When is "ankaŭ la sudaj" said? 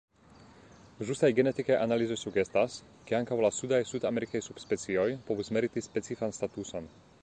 3.19-3.83